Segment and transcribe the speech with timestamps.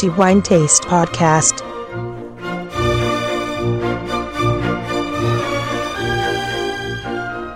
[0.00, 1.62] The Wine Taste Podcast.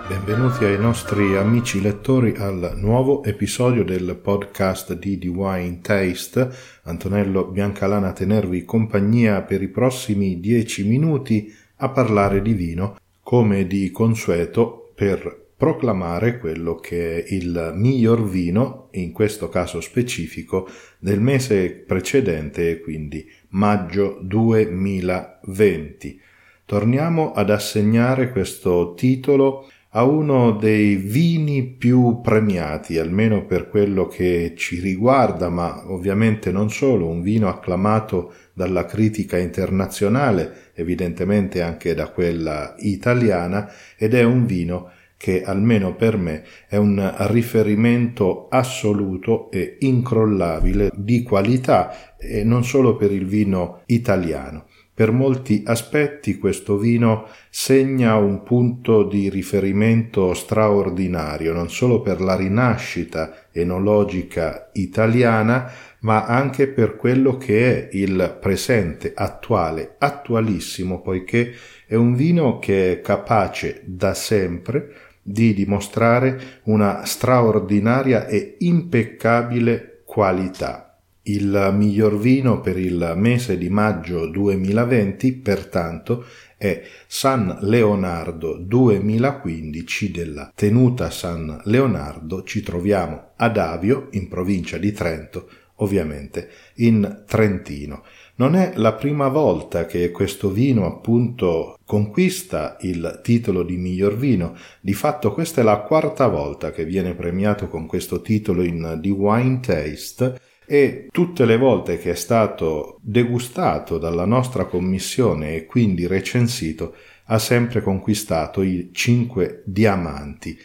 [0.07, 6.51] Benvenuti ai nostri amici lettori al nuovo episodio del podcast di The Wine Taste.
[6.83, 13.65] Antonello Biancalana a tenervi compagnia per i prossimi dieci minuti a parlare di vino, come
[13.65, 20.67] di consueto per proclamare quello che è il miglior vino, in questo caso specifico,
[20.99, 26.21] del mese precedente, quindi maggio 2020.
[26.65, 34.53] Torniamo ad assegnare questo titolo a uno dei vini più premiati, almeno per quello che
[34.57, 42.09] ci riguarda, ma ovviamente non solo, un vino acclamato dalla critica internazionale, evidentemente anche da
[42.09, 49.77] quella italiana, ed è un vino che almeno per me è un riferimento assoluto e
[49.79, 54.65] incrollabile di qualità e non solo per il vino italiano.
[54.95, 62.37] Per molti aspetti questo vino segna un punto di riferimento straordinario, non solo per la
[62.37, 65.69] rinascita enologica italiana,
[65.99, 71.51] ma anche per quello che è il presente attuale, attualissimo, poiché
[71.85, 74.93] è un vino che è capace da sempre
[75.27, 80.99] di dimostrare una straordinaria e impeccabile qualità.
[81.23, 86.25] Il miglior vino per il mese di maggio 2020, pertanto,
[86.55, 92.43] è San Leonardo 2015 della tenuta San Leonardo.
[92.43, 98.03] Ci troviamo ad Avio, in provincia di Trento, ovviamente in Trentino.
[98.37, 104.57] Non è la prima volta che questo vino appunto conquista il titolo di miglior vino,
[104.81, 109.09] di fatto questa è la quarta volta che viene premiato con questo titolo in The
[109.09, 116.05] Wine Taste e tutte le volte che è stato degustato dalla nostra commissione e quindi
[116.05, 116.93] recensito
[117.27, 120.59] ha sempre conquistato i cinque diamanti.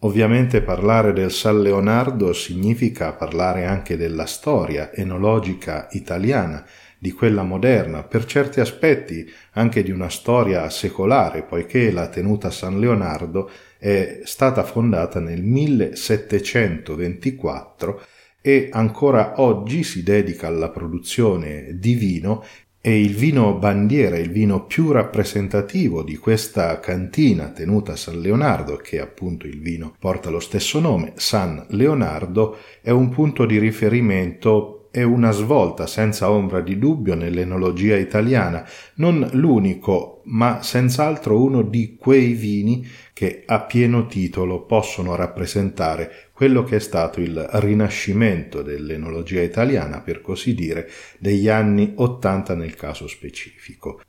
[0.00, 6.66] Ovviamente parlare del San Leonardo significa parlare anche della storia enologica italiana,
[7.02, 12.78] di quella moderna, per certi aspetti anche di una storia secolare, poiché la tenuta San
[12.78, 18.02] Leonardo è stata fondata nel 1724
[18.40, 22.44] e ancora oggi si dedica alla produzione di vino
[22.80, 28.76] e il vino bandiera, il vino più rappresentativo di questa cantina tenuta a San Leonardo,
[28.76, 34.76] che appunto il vino porta lo stesso nome, San Leonardo, è un punto di riferimento
[34.92, 38.62] è una svolta senza ombra di dubbio nell'enologia italiana,
[38.96, 46.62] non l'unico, ma senz'altro uno di quei vini che a pieno titolo possono rappresentare quello
[46.62, 50.86] che è stato il rinascimento dell'enologia italiana, per così dire,
[51.18, 54.02] degli anni Ottanta nel caso specifico.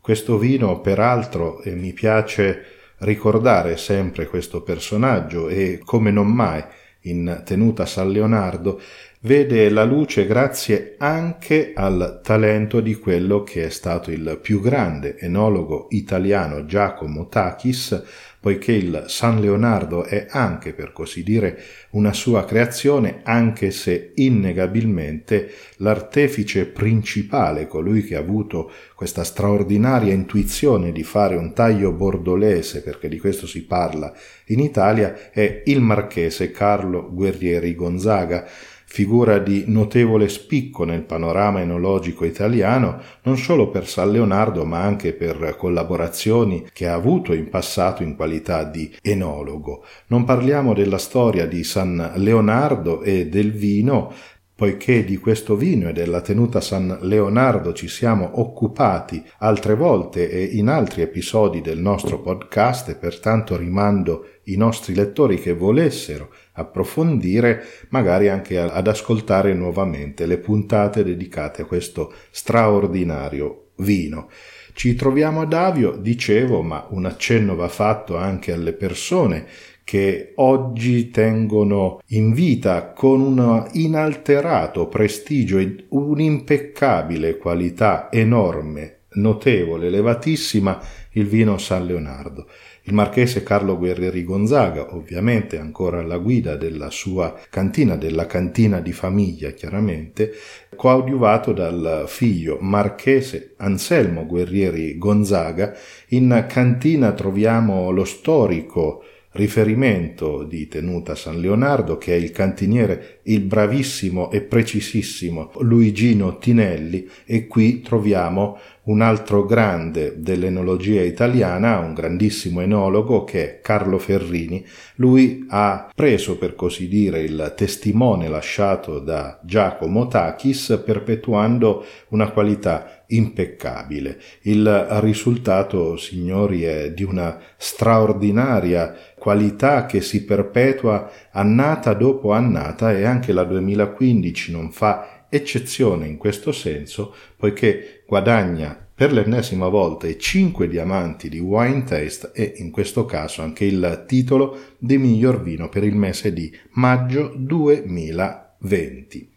[0.00, 2.64] Questo vino, peraltro, e mi piace
[2.98, 6.62] ricordare sempre questo personaggio e come non mai
[7.04, 8.80] in tenuta San Leonardo,
[9.22, 15.18] vede la luce grazie anche al talento di quello che è stato il più grande
[15.18, 18.02] enologo italiano Giacomo Tachis,
[18.40, 21.58] poiché il San Leonardo è anche, per così dire,
[21.90, 30.92] una sua creazione, anche se innegabilmente l'artefice principale, colui che ha avuto questa straordinaria intuizione
[30.92, 34.10] di fare un taglio bordolese, perché di questo si parla
[34.46, 38.48] in Italia, è il marchese Carlo Guerrieri Gonzaga,
[38.92, 45.12] figura di notevole spicco nel panorama enologico italiano, non solo per San Leonardo ma anche
[45.12, 49.84] per collaborazioni che ha avuto in passato in qualità di enologo.
[50.08, 54.12] Non parliamo della storia di San Leonardo e del vino
[54.60, 60.44] poiché di questo vino e della tenuta San Leonardo ci siamo occupati altre volte e
[60.44, 67.64] in altri episodi del nostro podcast e pertanto rimando i nostri lettori che volessero approfondire,
[67.88, 74.28] magari anche ad ascoltare nuovamente le puntate dedicate a questo straordinario vino.
[74.74, 79.46] Ci troviamo ad Avio, dicevo, ma un accenno va fatto anche alle persone
[79.90, 90.80] che oggi tengono in vita con un inalterato prestigio e un'impeccabile qualità enorme, notevole, elevatissima
[91.14, 92.46] il vino San Leonardo.
[92.82, 98.92] Il marchese Carlo Guerrieri Gonzaga, ovviamente ancora alla guida della sua cantina, della cantina di
[98.92, 100.30] famiglia chiaramente,
[100.76, 105.74] coadiuvato dal figlio marchese Anselmo Guerrieri Gonzaga.
[106.10, 113.40] In cantina troviamo lo storico riferimento di tenuta San Leonardo che è il cantiniere, il
[113.40, 122.60] bravissimo e precisissimo Luigino Tinelli e qui troviamo un altro grande dell'enologia italiana, un grandissimo
[122.60, 124.64] enologo che è Carlo Ferrini.
[124.96, 133.04] Lui ha preso per così dire il testimone lasciato da Giacomo Tachis perpetuando una qualità
[133.08, 134.18] impeccabile.
[134.42, 143.04] Il risultato, signori, è di una straordinaria qualità che si perpetua annata dopo annata e
[143.04, 150.18] anche la 2015 non fa eccezione in questo senso, poiché guadagna per l'ennesima volta i
[150.18, 155.70] 5 diamanti di Wine Taste e in questo caso anche il titolo di miglior vino
[155.70, 159.32] per il mese di maggio 2020.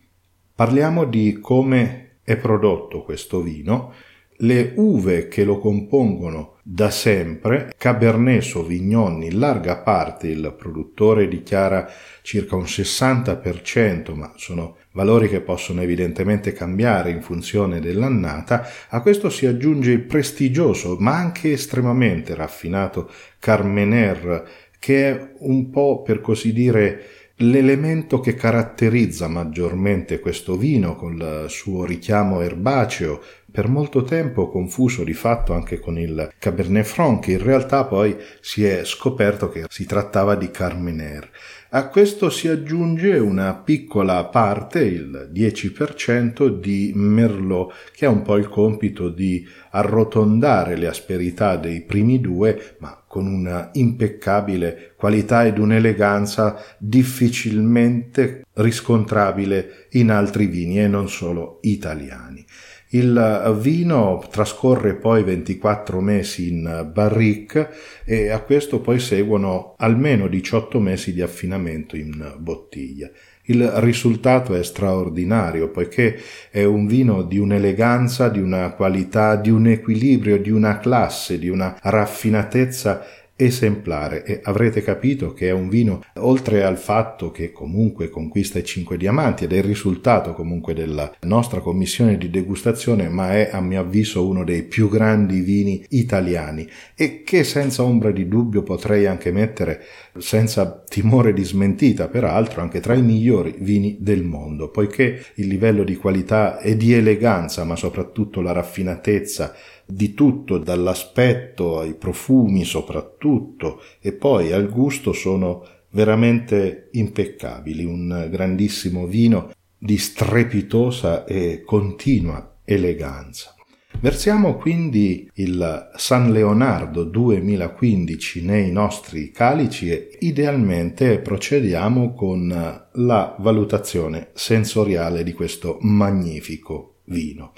[0.54, 3.94] Parliamo di come è prodotto questo vino,
[4.38, 11.90] le uve che lo compongono da sempre, Cabernet Sauvignon in larga parte il produttore dichiara
[12.22, 19.30] circa un 60%, ma sono valori che possono evidentemente cambiare in funzione dell'annata, a questo
[19.30, 23.10] si aggiunge il prestigioso ma anche estremamente raffinato
[23.40, 24.48] Carmener,
[24.80, 27.04] che è un po' per così dire
[27.38, 33.22] l'elemento che caratterizza maggiormente questo vino con il suo richiamo erbaceo,
[33.54, 38.66] per molto tempo confuso di fatto anche con il Cabernet Franc, in realtà poi si
[38.66, 41.30] è scoperto che si trattava di Carmener.
[41.76, 48.38] A questo si aggiunge una piccola parte, il 10% di Merlot, che ha un po'
[48.38, 55.58] il compito di arrotondare le asperità dei primi due, ma con una impeccabile qualità ed
[55.58, 62.46] un'eleganza difficilmente riscontrabile in altri vini e non solo italiani.
[62.94, 67.70] Il vino trascorre poi 24 mesi in barrique
[68.06, 73.10] e a questo poi seguono almeno 18 mesi di affinamento in bottiglia.
[73.46, 76.20] Il risultato è straordinario poiché
[76.52, 81.50] è un vino di un'eleganza, di una qualità, di un equilibrio, di una classe, di
[81.50, 83.04] una raffinatezza
[83.36, 84.24] esemplare.
[84.24, 88.98] E avrete capito che è un vino, oltre al fatto che comunque conquista i 5
[88.98, 93.82] diamanti ed è il risultato comunque della nostra commissione di degustazione, ma è a mio
[93.82, 96.68] avviso uno dei più grandi vini italiani.
[96.96, 99.82] E che senza ombra di dubbio potrei anche mettere
[100.18, 105.84] senza timore di smentita, peraltro anche tra i migliori vini del mondo, poiché il livello
[105.84, 109.54] di qualità e di eleganza, ma soprattutto la raffinatezza
[109.86, 119.06] di tutto, dall'aspetto ai profumi soprattutto e poi al gusto sono veramente impeccabili, un grandissimo
[119.06, 123.54] vino di strepitosa e continua eleganza.
[124.00, 132.48] Versiamo quindi il San Leonardo 2015 nei nostri calici e idealmente procediamo con
[132.92, 137.54] la valutazione sensoriale di questo magnifico vino.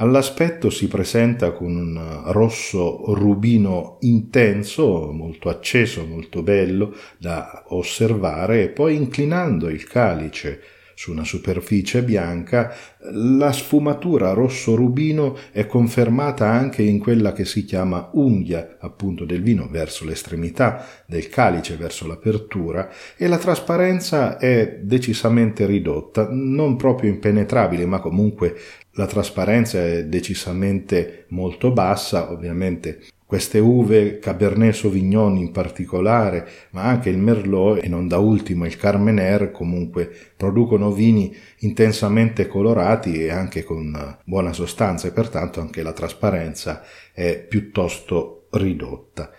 [0.00, 8.68] All'aspetto si presenta con un rosso rubino intenso, molto acceso, molto bello da osservare e
[8.68, 10.60] poi inclinando il calice
[10.94, 12.74] su una superficie bianca,
[13.12, 19.40] la sfumatura rosso rubino è confermata anche in quella che si chiama unghia appunto del
[19.40, 27.10] vino verso l'estremità del calice, verso l'apertura e la trasparenza è decisamente ridotta, non proprio
[27.10, 28.56] impenetrabile, ma comunque
[28.98, 37.08] la trasparenza è decisamente molto bassa, ovviamente queste uve, Cabernet Sauvignon in particolare, ma anche
[37.08, 43.62] il Merlot e non da ultimo il Carmener, comunque producono vini intensamente colorati e anche
[43.62, 49.30] con buona sostanza e pertanto anche la trasparenza è piuttosto ridotta.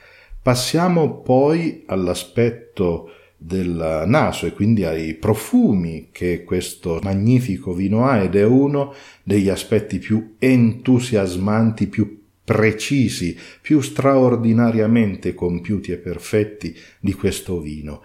[0.41, 3.09] Passiamo poi all'aspetto
[3.41, 8.93] del naso e quindi ai profumi che questo magnifico vino ha ed è uno
[9.23, 18.03] degli aspetti più entusiasmanti, più precisi, più straordinariamente compiuti e perfetti di questo vino.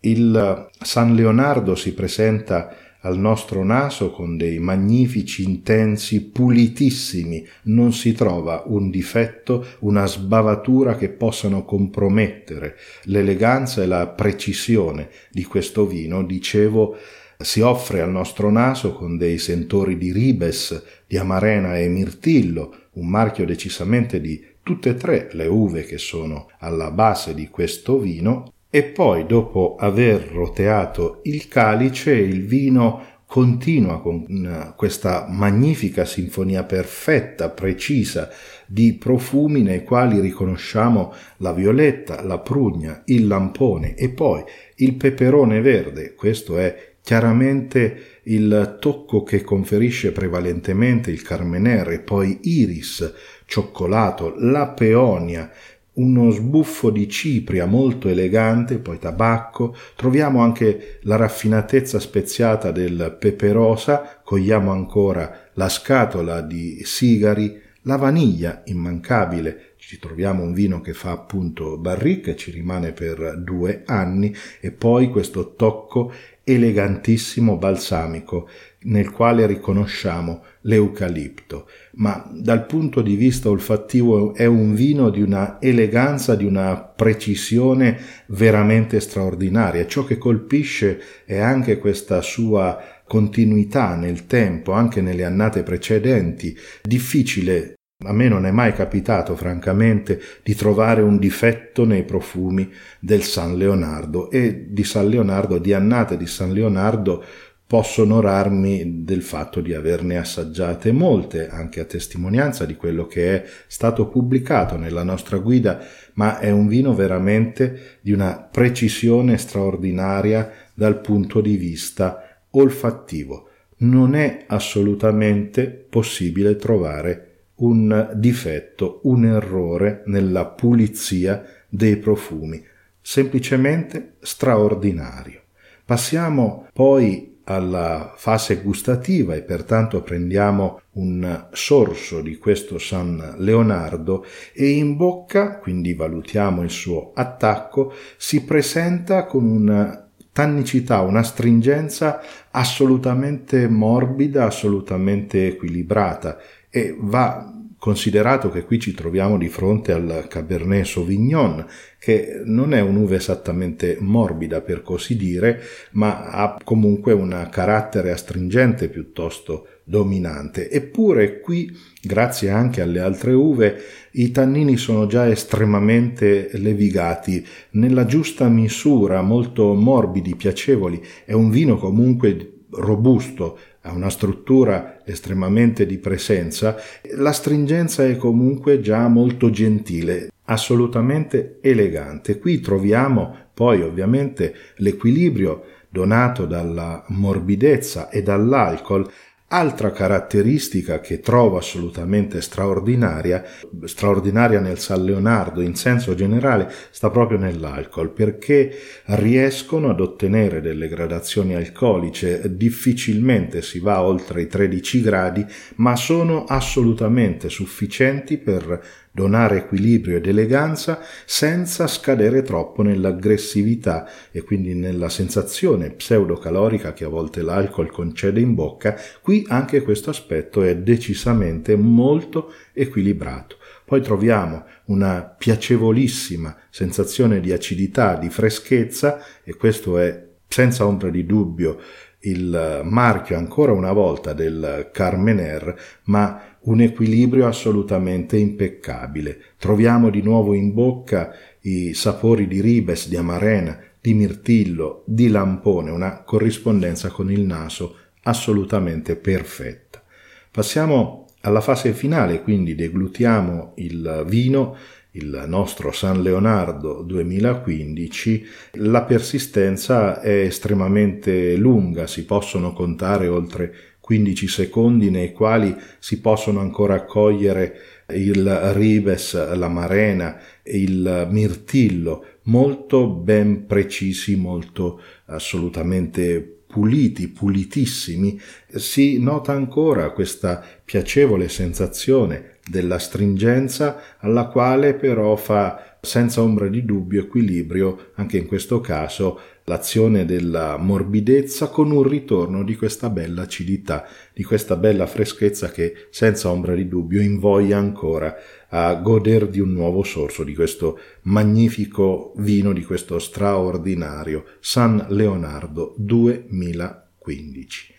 [0.00, 8.12] Il San Leonardo si presenta al nostro naso con dei magnifici intensi pulitissimi, non si
[8.12, 16.24] trova un difetto, una sbavatura che possano compromettere l'eleganza e la precisione di questo vino,
[16.24, 16.96] dicevo,
[17.40, 23.06] si offre al nostro naso con dei sentori di ribes, di amarena e mirtillo, un
[23.06, 28.52] marchio decisamente di tutte e tre le uve che sono alla base di questo vino,
[28.70, 37.50] e poi dopo aver roteato il calice il vino continua con questa magnifica sinfonia perfetta,
[37.50, 38.30] precisa,
[38.66, 44.42] di profumi nei quali riconosciamo la violetta, la prugna, il lampone e poi
[44.76, 46.14] il peperone verde.
[46.14, 53.12] Questo è chiaramente il tocco che conferisce prevalentemente il carmener e poi iris,
[53.44, 55.50] cioccolato, la peonia,
[55.98, 64.20] uno sbuffo di cipria molto elegante, poi tabacco, troviamo anche la raffinatezza speziata del peperosa,
[64.22, 71.12] cogliamo ancora la scatola di sigari, la vaniglia immancabile, ci troviamo un vino che fa
[71.12, 74.34] appunto barrica e ci rimane per due anni.
[74.60, 76.12] E poi questo tocco
[76.44, 78.48] elegantissimo balsamico
[78.80, 85.58] nel quale riconosciamo l'eucalipto, ma dal punto di vista olfattivo è un vino di una
[85.60, 89.86] eleganza, di una precisione veramente straordinaria.
[89.86, 97.74] Ciò che colpisce è anche questa sua continuità nel tempo, anche nelle annate precedenti, difficile
[98.04, 103.56] a me non è mai capitato, francamente, di trovare un difetto nei profumi del San
[103.56, 104.30] Leonardo.
[104.30, 107.24] E di San Leonardo, di annate di San Leonardo,
[107.68, 113.44] posso onorarmi del fatto di averne assaggiate molte, anche a testimonianza di quello che è
[113.66, 115.78] stato pubblicato nella nostra guida,
[116.14, 123.50] ma è un vino veramente di una precisione straordinaria dal punto di vista olfattivo.
[123.80, 127.24] Non è assolutamente possibile trovare
[127.56, 132.64] un difetto, un errore nella pulizia dei profumi,
[133.02, 135.42] semplicemente straordinario.
[135.84, 144.68] Passiamo poi alla fase gustativa e pertanto prendiamo un sorso di questo San Leonardo e
[144.68, 153.66] in bocca, quindi valutiamo il suo attacco, si presenta con una tannicità, una stringenza assolutamente
[153.66, 156.36] morbida, assolutamente equilibrata
[156.68, 161.64] e va considerato che qui ci troviamo di fronte al Cabernet Sauvignon,
[161.98, 165.60] che non è un'uva esattamente morbida per così dire,
[165.92, 170.70] ma ha comunque un carattere astringente piuttosto dominante.
[170.70, 173.80] Eppure qui, grazie anche alle altre uve,
[174.12, 181.02] i tannini sono già estremamente levigati, nella giusta misura, molto morbidi, piacevoli.
[181.24, 183.58] È un vino comunque robusto,
[183.88, 186.76] ha una struttura estremamente di presenza,
[187.16, 192.38] la stringenza è comunque già molto gentile, assolutamente elegante.
[192.38, 199.10] Qui troviamo poi ovviamente l'equilibrio donato dalla morbidezza e dall'alcol
[199.50, 203.42] Altra caratteristica che trovo assolutamente straordinaria,
[203.84, 208.76] straordinaria nel San Leonardo in senso generale, sta proprio nell'alcol, perché
[209.06, 216.44] riescono ad ottenere delle gradazioni alcoliche, difficilmente si va oltre i 13 gradi, ma sono
[216.44, 225.90] assolutamente sufficienti per donare equilibrio ed eleganza senza scadere troppo nell'aggressività e quindi nella sensazione
[225.90, 232.52] pseudocalorica che a volte l'alcol concede in bocca, qui anche questo aspetto è decisamente molto
[232.72, 233.56] equilibrato.
[233.84, 241.26] Poi troviamo una piacevolissima sensazione di acidità, di freschezza e questo è senza ombra di
[241.26, 241.78] dubbio
[242.20, 249.40] il marchio ancora una volta del Carmener, ma un equilibrio assolutamente impeccabile.
[249.58, 255.90] Troviamo di nuovo in bocca i sapori di ribes, di amarena, di mirtillo, di lampone,
[255.90, 260.02] una corrispondenza con il naso assolutamente perfetta.
[260.50, 264.76] Passiamo alla fase finale, quindi deglutiamo il vino,
[265.12, 274.48] il nostro San Leonardo 2015, la persistenza è estremamente lunga, si possono contare oltre 15
[274.48, 277.74] secondi nei quali si possono ancora accogliere
[278.14, 288.38] il ribes, la marena, il mirtillo, molto ben precisi, molto assolutamente puliti, pulitissimi,
[288.74, 296.84] si nota ancora questa piacevole sensazione della stringenza alla quale però fa senza ombra di
[296.84, 303.42] dubbio equilibrio anche in questo caso l'azione della morbidezza con un ritorno di questa bella
[303.42, 308.34] acidità, di questa bella freschezza che senza ombra di dubbio invoglia ancora
[308.70, 315.94] a goder di un nuovo sorso di questo magnifico vino, di questo straordinario San Leonardo
[315.96, 317.96] 2015.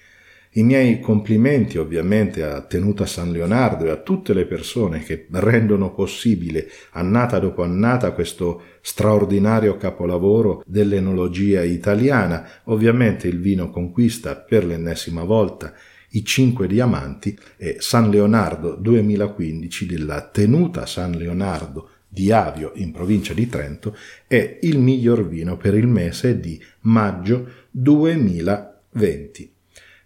[0.54, 5.94] I miei complimenti ovviamente a Tenuta San Leonardo e a tutte le persone che rendono
[5.94, 12.48] possibile annata dopo annata questo straordinario capolavoro dell'enologia italiana.
[12.64, 15.72] Ovviamente il vino conquista per l'ennesima volta
[16.12, 23.34] i cinque diamanti e San Leonardo 2015 della Tenuta San Leonardo di Avio in provincia
[23.34, 23.96] di Trento
[24.28, 29.54] è il miglior vino per il mese di maggio 2020.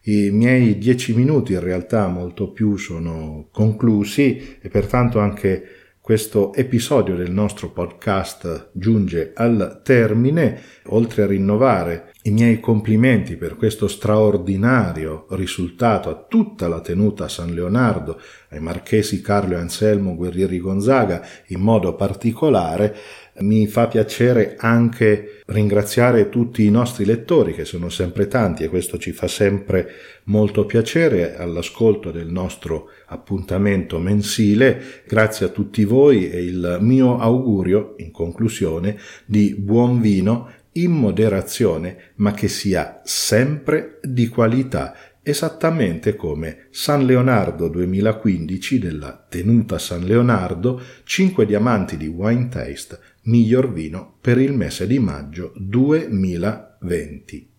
[0.06, 5.64] I miei dieci minuti in realtà molto più sono conclusi e pertanto anche
[6.02, 13.58] questo episodio del nostro podcast giunge al termine, oltre a rinnovare i miei complimenti per
[13.58, 20.60] questo straordinario risultato a tutta la tenuta San Leonardo, ai marchesi Carlo e Anselmo Guerrieri
[20.60, 22.96] Gonzaga in modo particolare,
[23.40, 28.98] mi fa piacere anche ringraziare tutti i nostri lettori che sono sempre tanti e questo
[28.98, 29.88] ci fa sempre
[30.26, 35.02] molto piacere all'ascolto del nostro appuntamento mensile.
[35.06, 42.14] Grazie a tutti voi e il mio augurio, in conclusione, di buon vino in moderazione,
[42.16, 50.82] ma che sia sempre di qualità esattamente come San Leonardo 2015 della Tenuta San Leonardo,
[51.04, 57.52] 5 diamanti di Wine Taste, miglior vino per il mese di maggio 2020.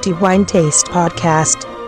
[0.00, 1.79] The Wine Taste Podcast